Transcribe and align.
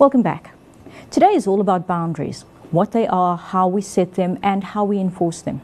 Welcome 0.00 0.22
back. 0.22 0.54
Today 1.10 1.34
is 1.34 1.46
all 1.46 1.60
about 1.60 1.86
boundaries 1.86 2.46
what 2.70 2.92
they 2.92 3.06
are, 3.06 3.36
how 3.36 3.68
we 3.68 3.82
set 3.82 4.14
them, 4.14 4.38
and 4.42 4.64
how 4.64 4.82
we 4.82 4.98
enforce 4.98 5.42
them. 5.42 5.60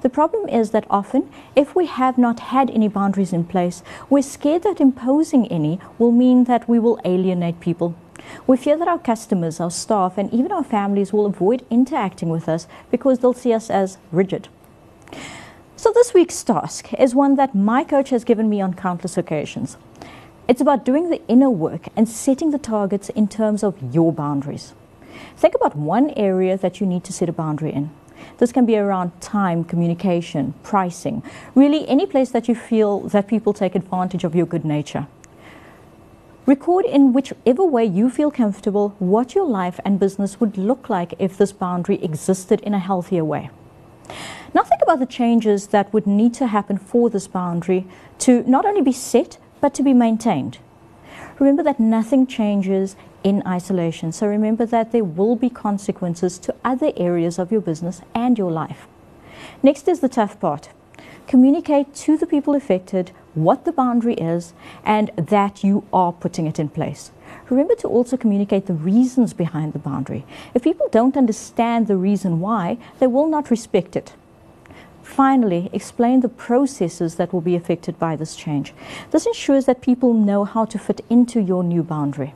The 0.00 0.08
problem 0.08 0.48
is 0.48 0.70
that 0.70 0.86
often, 0.88 1.28
if 1.54 1.76
we 1.76 1.84
have 1.84 2.16
not 2.16 2.40
had 2.40 2.70
any 2.70 2.88
boundaries 2.88 3.34
in 3.34 3.44
place, 3.44 3.82
we're 4.08 4.22
scared 4.22 4.62
that 4.62 4.80
imposing 4.80 5.46
any 5.48 5.80
will 5.98 6.12
mean 6.12 6.44
that 6.44 6.66
we 6.66 6.78
will 6.78 6.98
alienate 7.04 7.60
people. 7.60 7.94
We 8.46 8.56
fear 8.56 8.78
that 8.78 8.88
our 8.88 8.98
customers, 8.98 9.60
our 9.60 9.70
staff, 9.70 10.16
and 10.16 10.32
even 10.32 10.50
our 10.50 10.64
families 10.64 11.12
will 11.12 11.26
avoid 11.26 11.66
interacting 11.68 12.30
with 12.30 12.48
us 12.48 12.66
because 12.90 13.18
they'll 13.18 13.34
see 13.34 13.52
us 13.52 13.68
as 13.68 13.98
rigid. 14.10 14.48
So, 15.76 15.92
this 15.92 16.14
week's 16.14 16.42
task 16.42 16.94
is 16.94 17.14
one 17.14 17.34
that 17.34 17.54
my 17.54 17.84
coach 17.84 18.08
has 18.08 18.24
given 18.24 18.48
me 18.48 18.62
on 18.62 18.72
countless 18.72 19.18
occasions. 19.18 19.76
It's 20.46 20.60
about 20.60 20.84
doing 20.84 21.08
the 21.08 21.26
inner 21.26 21.48
work 21.48 21.88
and 21.96 22.06
setting 22.06 22.50
the 22.50 22.58
targets 22.58 23.08
in 23.08 23.28
terms 23.28 23.64
of 23.64 23.94
your 23.94 24.12
boundaries. 24.12 24.74
Think 25.36 25.54
about 25.54 25.74
one 25.74 26.10
area 26.10 26.58
that 26.58 26.80
you 26.80 26.86
need 26.86 27.02
to 27.04 27.14
set 27.14 27.30
a 27.30 27.32
boundary 27.32 27.72
in. 27.72 27.90
This 28.36 28.52
can 28.52 28.66
be 28.66 28.76
around 28.76 29.18
time, 29.22 29.64
communication, 29.64 30.52
pricing, 30.62 31.22
really 31.54 31.88
any 31.88 32.04
place 32.04 32.30
that 32.30 32.46
you 32.46 32.54
feel 32.54 33.00
that 33.08 33.26
people 33.26 33.54
take 33.54 33.74
advantage 33.74 34.22
of 34.22 34.34
your 34.34 34.44
good 34.44 34.66
nature. 34.66 35.06
Record 36.44 36.84
in 36.84 37.14
whichever 37.14 37.64
way 37.64 37.86
you 37.86 38.10
feel 38.10 38.30
comfortable 38.30 38.94
what 38.98 39.34
your 39.34 39.46
life 39.46 39.80
and 39.82 39.98
business 39.98 40.40
would 40.40 40.58
look 40.58 40.90
like 40.90 41.14
if 41.18 41.38
this 41.38 41.52
boundary 41.52 42.02
existed 42.04 42.60
in 42.60 42.74
a 42.74 42.78
healthier 42.78 43.24
way. 43.24 43.48
Now 44.52 44.62
think 44.62 44.82
about 44.82 44.98
the 44.98 45.06
changes 45.06 45.68
that 45.68 45.90
would 45.94 46.06
need 46.06 46.34
to 46.34 46.48
happen 46.48 46.76
for 46.76 47.08
this 47.08 47.26
boundary 47.26 47.86
to 48.18 48.42
not 48.42 48.66
only 48.66 48.82
be 48.82 48.92
set, 48.92 49.38
but 49.64 49.72
to 49.72 49.82
be 49.82 49.94
maintained. 49.94 50.58
Remember 51.38 51.62
that 51.62 51.80
nothing 51.80 52.26
changes 52.26 52.96
in 53.22 53.42
isolation. 53.46 54.12
So 54.12 54.26
remember 54.26 54.66
that 54.66 54.92
there 54.92 55.02
will 55.02 55.36
be 55.36 55.48
consequences 55.48 56.38
to 56.40 56.54
other 56.62 56.92
areas 56.98 57.38
of 57.38 57.50
your 57.50 57.62
business 57.62 58.02
and 58.14 58.36
your 58.36 58.52
life. 58.52 58.86
Next 59.62 59.88
is 59.88 60.00
the 60.00 60.08
tough 60.10 60.38
part. 60.38 60.68
Communicate 61.26 61.94
to 61.94 62.18
the 62.18 62.26
people 62.26 62.54
affected 62.54 63.12
what 63.32 63.64
the 63.64 63.72
boundary 63.72 64.16
is 64.16 64.52
and 64.84 65.10
that 65.16 65.64
you 65.64 65.82
are 65.94 66.12
putting 66.12 66.46
it 66.46 66.58
in 66.58 66.68
place. 66.68 67.10
Remember 67.48 67.74
to 67.76 67.88
also 67.88 68.18
communicate 68.18 68.66
the 68.66 68.74
reasons 68.74 69.32
behind 69.32 69.72
the 69.72 69.78
boundary. 69.78 70.26
If 70.52 70.62
people 70.62 70.88
don't 70.90 71.16
understand 71.16 71.86
the 71.86 71.96
reason 71.96 72.40
why, 72.40 72.76
they 72.98 73.06
will 73.06 73.28
not 73.28 73.50
respect 73.50 73.96
it. 73.96 74.12
Finally, 75.04 75.70
explain 75.72 76.20
the 76.20 76.28
processes 76.28 77.14
that 77.16 77.32
will 77.32 77.42
be 77.42 77.54
affected 77.54 77.96
by 77.98 78.16
this 78.16 78.34
change. 78.34 78.72
This 79.10 79.26
ensures 79.26 79.66
that 79.66 79.82
people 79.82 80.14
know 80.14 80.44
how 80.44 80.64
to 80.64 80.78
fit 80.78 81.04
into 81.08 81.40
your 81.40 81.62
new 81.62 81.84
boundary. 81.84 82.34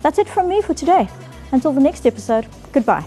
That's 0.00 0.18
it 0.18 0.28
from 0.28 0.48
me 0.48 0.62
for 0.62 0.74
today. 0.74 1.08
Until 1.52 1.72
the 1.72 1.80
next 1.80 2.06
episode, 2.06 2.46
goodbye. 2.72 3.04